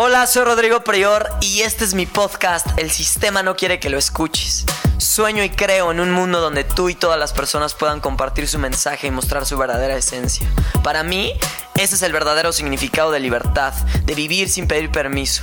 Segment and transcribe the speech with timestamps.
[0.00, 3.98] Hola, soy Rodrigo Prior y este es mi podcast El sistema no quiere que lo
[3.98, 4.64] escuches.
[4.98, 8.60] Sueño y creo en un mundo donde tú y todas las personas puedan compartir su
[8.60, 10.46] mensaje y mostrar su verdadera esencia.
[10.84, 11.32] Para mí,
[11.74, 13.74] ese es el verdadero significado de libertad,
[14.04, 15.42] de vivir sin pedir permiso.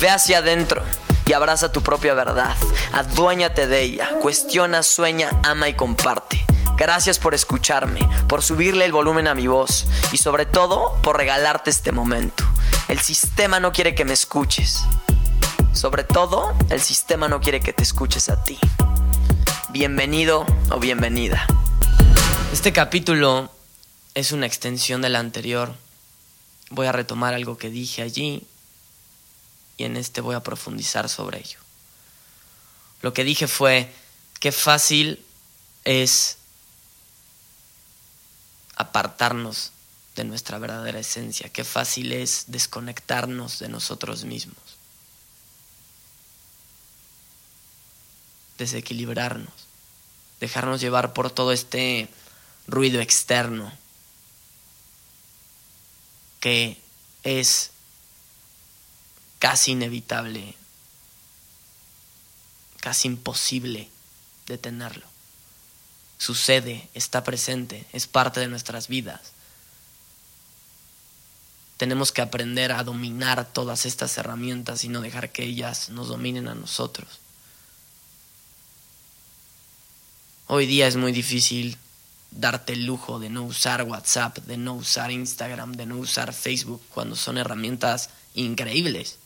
[0.00, 0.82] Ve hacia adentro
[1.26, 2.56] y abraza tu propia verdad.
[2.92, 4.10] Aduéñate de ella.
[4.20, 6.44] Cuestiona, sueña, ama y comparte.
[6.76, 11.70] Gracias por escucharme, por subirle el volumen a mi voz y sobre todo por regalarte
[11.70, 12.44] este momento.
[12.88, 14.80] El sistema no quiere que me escuches.
[15.72, 18.58] Sobre todo, el sistema no quiere que te escuches a ti.
[19.70, 21.46] Bienvenido o bienvenida.
[22.52, 23.50] Este capítulo
[24.14, 25.74] es una extensión del anterior.
[26.70, 28.46] Voy a retomar algo que dije allí
[29.76, 31.58] y en este voy a profundizar sobre ello.
[33.02, 33.92] Lo que dije fue,
[34.40, 35.24] qué fácil
[35.84, 36.38] es
[38.76, 39.72] apartarnos
[40.16, 44.56] de nuestra verdadera esencia, qué fácil es desconectarnos de nosotros mismos,
[48.58, 49.52] desequilibrarnos,
[50.40, 52.08] dejarnos llevar por todo este
[52.66, 53.72] ruido externo
[56.40, 56.78] que
[57.22, 57.70] es
[59.44, 60.54] casi inevitable,
[62.80, 63.90] casi imposible
[64.46, 65.04] detenerlo.
[66.16, 69.20] Sucede, está presente, es parte de nuestras vidas.
[71.76, 76.48] Tenemos que aprender a dominar todas estas herramientas y no dejar que ellas nos dominen
[76.48, 77.20] a nosotros.
[80.46, 81.76] Hoy día es muy difícil
[82.30, 86.80] darte el lujo de no usar WhatsApp, de no usar Instagram, de no usar Facebook,
[86.88, 89.18] cuando son herramientas increíbles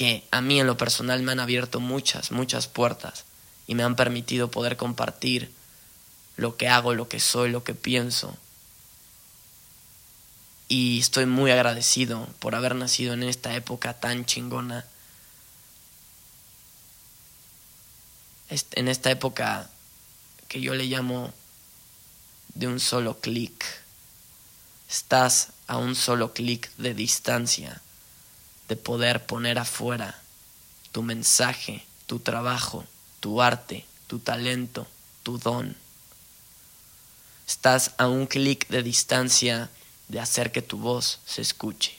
[0.00, 3.26] que a mí en lo personal me han abierto muchas, muchas puertas
[3.66, 5.52] y me han permitido poder compartir
[6.38, 8.34] lo que hago, lo que soy, lo que pienso.
[10.68, 14.86] Y estoy muy agradecido por haber nacido en esta época tan chingona.
[18.48, 19.68] En esta época
[20.48, 21.30] que yo le llamo
[22.54, 23.66] de un solo clic.
[24.88, 27.82] Estás a un solo clic de distancia
[28.70, 30.22] de poder poner afuera
[30.92, 32.84] tu mensaje, tu trabajo,
[33.18, 34.86] tu arte, tu talento,
[35.24, 35.76] tu don.
[37.48, 39.70] Estás a un clic de distancia
[40.06, 41.98] de hacer que tu voz se escuche.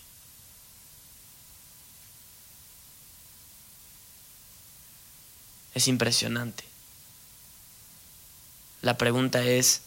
[5.74, 6.64] Es impresionante.
[8.82, 9.82] La pregunta es,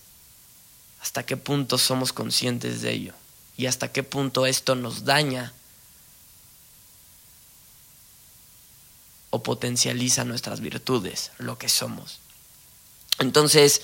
[1.00, 3.14] ¿hasta qué punto somos conscientes de ello?
[3.56, 5.54] ¿Y hasta qué punto esto nos daña
[9.34, 12.20] o potencializa nuestras virtudes, lo que somos.
[13.18, 13.80] Entonces,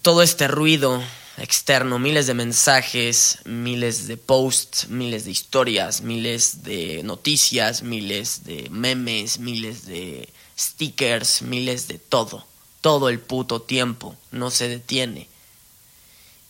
[0.00, 1.02] todo este ruido
[1.38, 8.68] externo, miles de mensajes, miles de posts, miles de historias, miles de noticias, miles de
[8.70, 12.46] memes, miles de stickers, miles de todo.
[12.80, 15.28] Todo el puto tiempo no se detiene.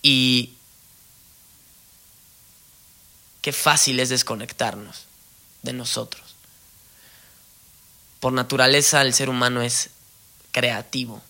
[0.03, 0.53] Y
[3.41, 5.06] qué fácil es desconectarnos
[5.62, 6.31] de nosotros.
[8.22, 9.91] Por naturaleza el ser humano es
[10.53, 11.21] creativo,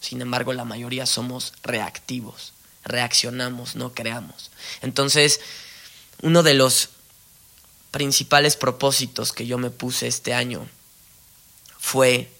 [0.00, 4.50] sin embargo la mayoría somos reactivos, reaccionamos, no creamos.
[4.82, 5.40] Entonces,
[6.22, 6.88] uno de los
[7.92, 10.68] principales propósitos que yo me puse este año
[11.78, 12.32] fue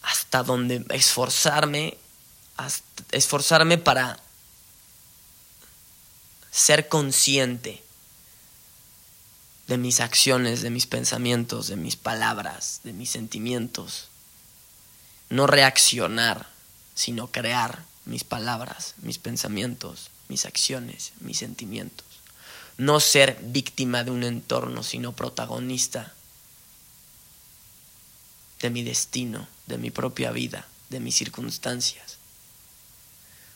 [0.00, 1.98] hasta donde esforzarme,
[3.12, 4.18] esforzarme para
[6.50, 7.84] ser consciente
[9.66, 14.08] de mis acciones, de mis pensamientos, de mis palabras, de mis sentimientos.
[15.28, 16.48] No reaccionar,
[16.94, 22.06] sino crear mis palabras, mis pensamientos, mis acciones, mis sentimientos.
[22.78, 26.12] No ser víctima de un entorno, sino protagonista
[28.60, 32.18] de mi destino, de mi propia vida, de mis circunstancias.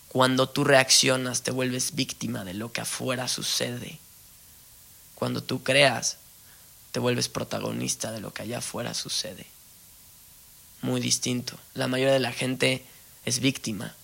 [0.08, 4.00] Cuando tú reaccionas te vuelves víctima de lo que afuera sucede
[5.20, 6.16] cuando tú creas,
[6.92, 9.44] te vuelves protagonista de lo que allá afuera sucede.
[10.80, 11.58] Muy distinto.
[11.74, 12.86] La mayoría de la gente
[13.26, 13.94] es víctima.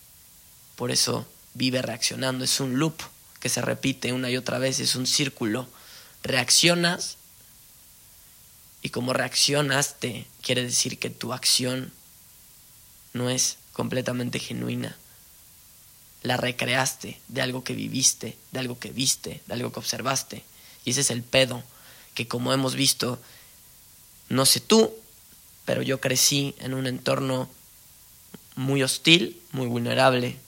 [0.77, 2.45] Por eso vive reaccionando.
[2.45, 3.01] Es un loop
[3.41, 4.79] que se repite una y otra vez.
[4.79, 5.67] Es un círculo
[6.23, 7.17] reaccionas
[8.83, 11.95] y como reaccionaste quiere decir que tu acción
[13.15, 14.99] no es completamente genuina.
[16.23, 20.45] La recreaste de algo que viviste, de algo que viste, de algo que observaste.
[20.87, 21.63] Y ese es el pedo,
[22.15, 23.21] que como hemos visto,
[24.31, 24.95] no sé tú,
[25.67, 27.51] pero yo crecí en un entorno
[28.55, 30.39] muy hostil, muy vulnerable,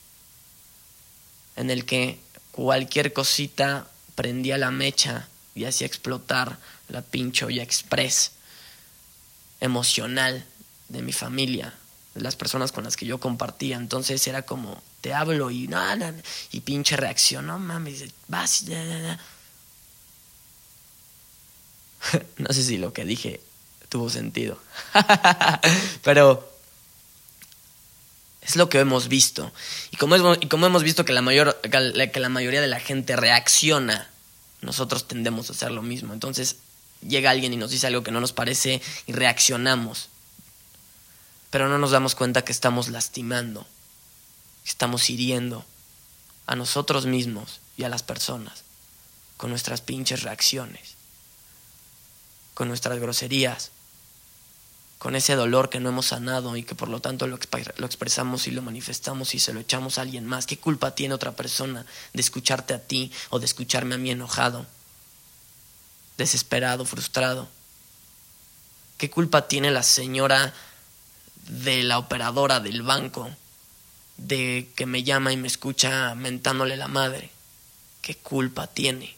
[1.57, 2.21] en el que
[2.53, 6.59] cualquier cosita prendía la mecha y hacía explotar
[6.89, 8.33] la pinche olla express
[9.61, 10.47] emocional
[10.89, 11.75] de mi familia,
[12.15, 13.77] de las personas con las que yo compartía.
[13.77, 16.15] Entonces era como, te hablo y nada,
[16.53, 18.65] y pinche reacción, mames, vas,
[22.39, 23.41] no sé si lo que dije
[23.89, 24.61] tuvo sentido,
[26.03, 26.49] pero
[28.43, 29.53] es lo que hemos visto.
[29.91, 32.81] Y como, es, y como hemos visto que la, mayor, que la mayoría de la
[32.81, 34.11] gente reacciona,
[34.63, 36.13] nosotros tendemos a hacer lo mismo.
[36.13, 36.57] Entonces
[37.07, 40.09] llega alguien y nos dice algo que no nos parece y reaccionamos.
[41.51, 43.67] Pero no nos damos cuenta que estamos lastimando,
[44.67, 45.65] estamos hiriendo
[46.47, 48.65] a nosotros mismos y a las personas
[49.39, 50.97] con nuestras pinches reacciones,
[52.59, 53.71] con nuestras groserías,
[54.99, 58.51] con ese dolor que no hemos sanado y que por lo tanto lo, expresamos y
[58.51, 60.45] lo manifestamos y se lo echamos a alguien más.
[60.45, 64.67] ¿Qué culpa tiene otra persona de escucharte a ti o de escucharme a mí enojado,
[66.17, 67.49] desesperado, frustrado?
[68.97, 70.53] ¿Qué culpa tiene la señora
[71.47, 73.31] de la operadora del banco
[74.17, 77.31] de que me llama y me escucha mentándole la madre?
[78.03, 79.18] ¿Qué culpa tiene?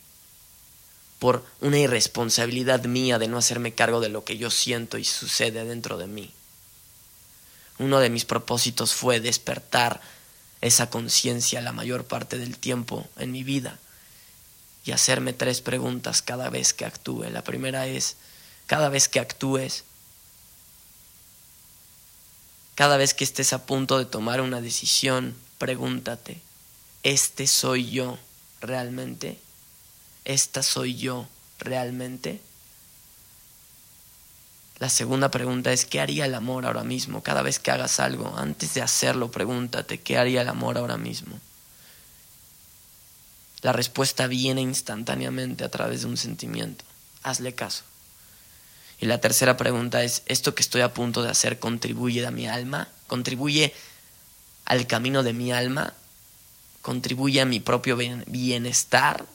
[1.21, 5.65] Por una irresponsabilidad mía de no hacerme cargo de lo que yo siento y sucede
[5.65, 6.33] dentro de mí.
[7.79, 10.01] Uno de mis propósitos fue despertar
[10.63, 13.79] esa conciencia la mayor parte del tiempo en mi vida
[14.85, 17.25] y hacerme tres preguntas cada vez que actúe.
[17.31, 18.17] La primera es,
[18.67, 19.85] cada vez que actúes,
[22.75, 26.41] cada vez que estés a punto de tomar una decisión, pregúntate,
[27.03, 28.19] ¿este soy yo
[28.63, 29.39] realmente?
[30.25, 31.29] ¿Esta soy yo
[31.59, 32.41] realmente?
[34.79, 37.23] La segunda pregunta es, ¿qué haría el amor ahora mismo?
[37.23, 41.39] Cada vez que hagas algo, antes de hacerlo, pregúntate, ¿qué haría el amor ahora mismo?
[43.61, 46.85] La respuesta viene instantáneamente a través de un sentimiento.
[47.23, 47.83] Hazle caso.
[49.01, 52.49] Y la tercera pregunta es, ¿esto que estoy a punto de hacer contribuye a mi
[52.49, 52.89] alma?
[53.07, 53.75] ¿Contribuye
[54.65, 55.93] al camino de mi alma?
[56.81, 59.27] ¿Contribuye a mi propio bienestar?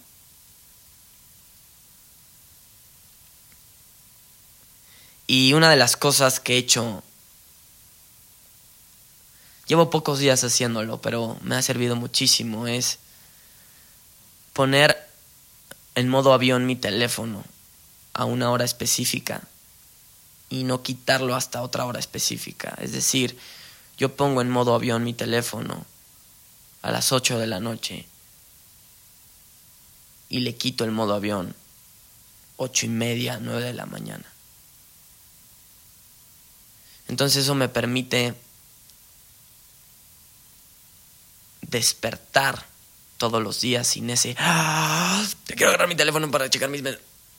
[5.28, 7.04] Y una de las cosas que he hecho,
[9.68, 13.00] llevo pocos días haciéndolo, pero me ha servido muchísimo, es
[14.54, 14.96] poner
[15.96, 17.44] en modo avión mi teléfono
[18.14, 19.42] a una hora específica
[20.50, 22.76] y no quitarlo hasta otra hora específica.
[22.80, 23.38] Es decir,
[23.98, 25.86] yo pongo en modo avión mi teléfono
[26.82, 28.06] a las 8 de la noche
[30.30, 31.56] y le quito el modo avión
[32.58, 34.26] ocho y media, nueve de la mañana.
[37.08, 38.34] Entonces eso me permite
[41.62, 42.66] despertar
[43.18, 45.26] todos los días sin ese ¡Ah!
[45.46, 46.84] te quiero agarrar mi teléfono para checar mis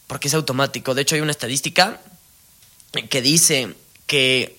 [0.06, 0.94] porque es automático.
[0.94, 2.00] De hecho hay una estadística
[3.10, 3.74] que dice
[4.06, 4.58] que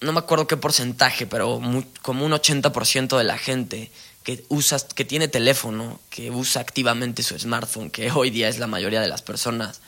[0.00, 1.60] no me acuerdo qué porcentaje, pero
[2.02, 3.90] como un 80% de la gente
[4.22, 8.66] que usa que tiene teléfono, que usa activamente su smartphone, que hoy día es la
[8.66, 9.80] mayoría de las personas,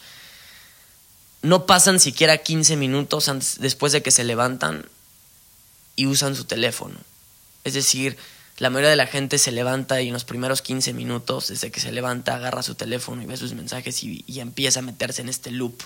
[1.42, 4.86] no pasan siquiera 15 minutos después de que se levantan
[5.96, 6.98] y usan su teléfono.
[7.64, 8.16] Es decir,
[8.58, 11.80] la mayoría de la gente se levanta y en los primeros 15 minutos, desde que
[11.80, 15.30] se levanta, agarra su teléfono y ve sus mensajes y, y empieza a meterse en
[15.30, 15.82] este loop,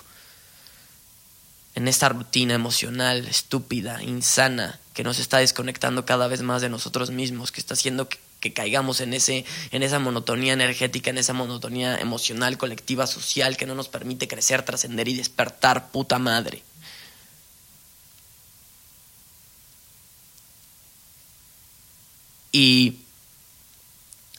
[1.76, 7.10] en esta rutina emocional estúpida, insana, que nos está desconectando cada vez más de nosotros
[7.10, 11.32] mismos, que está haciendo que que caigamos en, ese, en esa monotonía energética, en esa
[11.32, 16.62] monotonía emocional, colectiva, social, que no nos permite crecer, trascender y despertar, puta madre.
[22.52, 22.98] Y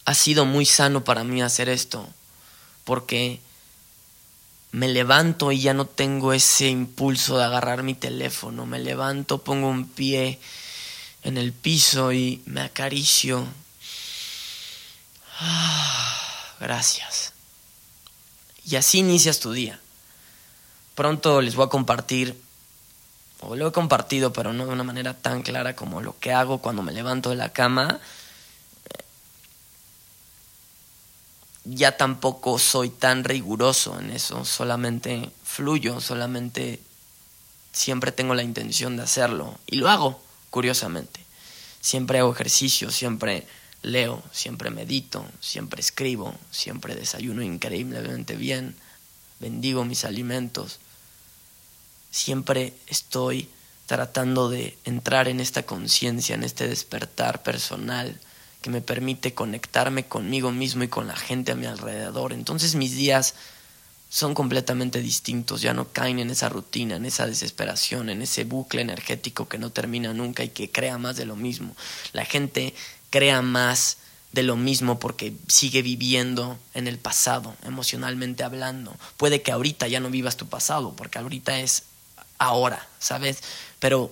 [0.05, 2.07] ha sido muy sano para mí hacer esto,
[2.83, 3.39] porque
[4.71, 9.67] me levanto y ya no tengo ese impulso de agarrar mi teléfono, me levanto, pongo
[9.67, 10.39] un pie
[11.23, 13.47] en el piso y me acaricio
[16.59, 17.33] Gracias.
[18.65, 19.79] Y así inicias tu día.
[20.95, 22.41] Pronto les voy a compartir,
[23.41, 26.59] o lo he compartido, pero no de una manera tan clara como lo que hago
[26.59, 27.99] cuando me levanto de la cama.
[31.65, 36.79] ya tampoco soy tan riguroso en eso, solamente fluyo, solamente
[37.73, 41.19] siempre tengo la intención de hacerlo y lo hago, curiosamente.
[41.81, 43.47] Siempre hago ejercicio, siempre
[43.85, 48.75] leo, siempre medito, siempre escribo, siempre desayuno increíblemente bien,
[49.39, 50.79] bendigo mis alimentos.
[52.11, 53.49] Siempre estoy
[53.85, 58.19] tratando de entrar en esta conciencia, en este despertar personal
[58.61, 62.33] que me permite conectarme conmigo mismo y con la gente a mi alrededor.
[62.33, 63.35] Entonces mis días
[64.09, 68.81] son completamente distintos, ya no caen en esa rutina, en esa desesperación, en ese bucle
[68.81, 71.75] energético que no termina nunca y que crea más de lo mismo.
[72.13, 72.73] La gente
[73.09, 73.97] crea más
[74.31, 78.95] de lo mismo porque sigue viviendo en el pasado, emocionalmente hablando.
[79.17, 81.83] Puede que ahorita ya no vivas tu pasado, porque ahorita es
[82.37, 83.41] ahora, ¿sabes?
[83.79, 84.11] Pero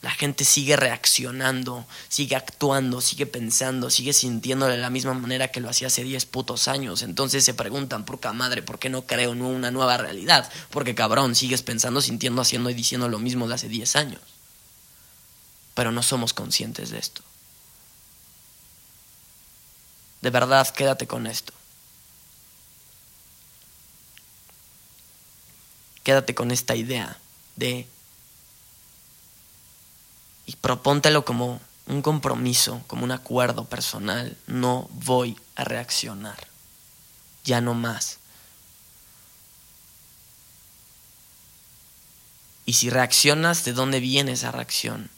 [0.00, 5.60] la gente sigue reaccionando, sigue actuando, sigue pensando, sigue sintiendo de la misma manera que
[5.60, 7.02] lo hacía hace 10 putos años.
[7.02, 10.48] Entonces se preguntan, por qué madre, ¿por qué no creo en una nueva realidad?
[10.70, 14.20] Porque cabrón, sigues pensando, sintiendo, haciendo y diciendo lo mismo de hace 10 años.
[15.74, 17.22] Pero no somos conscientes de esto.
[20.20, 21.52] De verdad, quédate con esto.
[26.02, 27.18] Quédate con esta idea
[27.56, 27.86] de
[30.46, 34.36] y propóntelo como un compromiso, como un acuerdo personal.
[34.46, 36.48] No voy a reaccionar.
[37.44, 38.18] Ya no más.
[42.64, 45.10] Y si reaccionas, ¿de dónde viene esa reacción?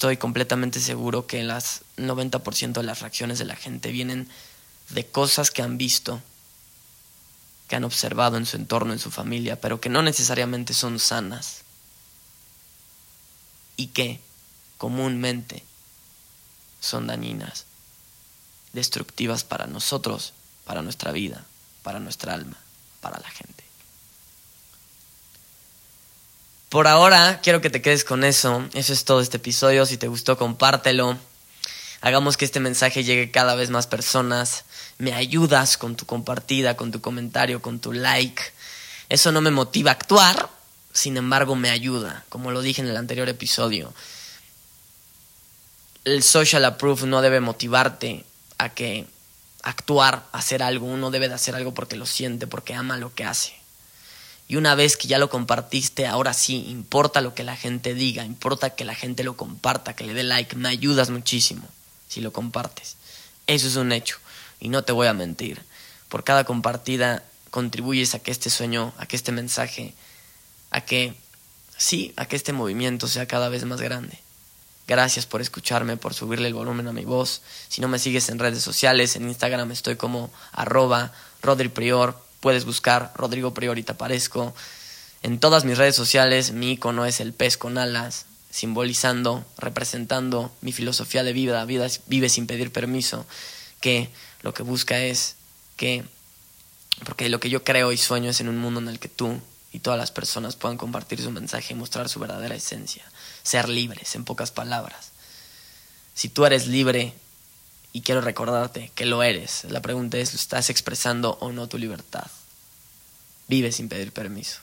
[0.00, 4.30] Estoy completamente seguro que las 90% de las reacciones de la gente vienen
[4.88, 6.22] de cosas que han visto,
[7.68, 11.64] que han observado en su entorno, en su familia, pero que no necesariamente son sanas
[13.76, 14.22] y que
[14.78, 15.64] comúnmente
[16.80, 17.66] son dañinas,
[18.72, 20.32] destructivas para nosotros,
[20.64, 21.44] para nuestra vida,
[21.82, 22.56] para nuestra alma,
[23.02, 23.69] para la gente.
[26.70, 28.64] Por ahora, quiero que te quedes con eso.
[28.74, 29.84] Eso es todo este episodio.
[29.86, 31.18] Si te gustó, compártelo.
[32.00, 34.64] Hagamos que este mensaje llegue cada vez más personas.
[34.96, 38.40] Me ayudas con tu compartida, con tu comentario, con tu like.
[39.08, 40.48] Eso no me motiva a actuar,
[40.92, 43.92] sin embargo me ayuda, como lo dije en el anterior episodio.
[46.04, 48.24] El social approve no debe motivarte
[48.58, 49.08] a que
[49.64, 53.24] actuar, hacer algo, uno debe de hacer algo porque lo siente, porque ama lo que
[53.24, 53.59] hace.
[54.50, 58.24] Y una vez que ya lo compartiste, ahora sí, importa lo que la gente diga,
[58.24, 61.68] importa que la gente lo comparta, que le dé like, me ayudas muchísimo
[62.08, 62.96] si lo compartes.
[63.46, 64.16] Eso es un hecho.
[64.58, 65.62] Y no te voy a mentir.
[66.08, 69.94] Por cada compartida contribuyes a que este sueño, a que este mensaje
[70.72, 71.14] a que,
[71.76, 74.18] sí, a que este movimiento sea cada vez más grande.
[74.88, 77.42] Gracias por escucharme, por subirle el volumen a mi voz.
[77.68, 82.29] Si no me sigues en redes sociales, en Instagram estoy como arroba Rodri Prior.
[82.40, 84.54] Puedes buscar Rodrigo Prior y te aparezco.
[85.22, 90.72] En todas mis redes sociales mi icono es el pez con alas, simbolizando, representando mi
[90.72, 93.26] filosofía de vida, vida vive sin pedir permiso,
[93.80, 94.10] que
[94.42, 95.36] lo que busca es
[95.76, 96.04] que,
[97.04, 99.40] porque lo que yo creo y sueño es en un mundo en el que tú
[99.72, 103.04] y todas las personas puedan compartir su mensaje y mostrar su verdadera esencia.
[103.42, 105.12] Ser libres, en pocas palabras.
[106.14, 107.14] Si tú eres libre,
[107.92, 112.26] y quiero recordarte que lo eres, la pregunta es, ¿estás expresando o no tu libertad?
[113.48, 114.58] Vive sin pedir permiso.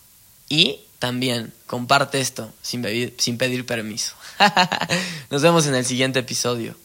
[0.50, 2.86] Y también comparte esto sin,
[3.18, 4.16] sin pedir permiso.
[5.30, 6.76] Nos vemos en el siguiente episodio.